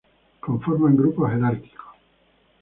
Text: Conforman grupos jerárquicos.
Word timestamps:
Conforman 0.43 0.97
grupos 0.97 1.29
jerárquicos. 1.31 1.95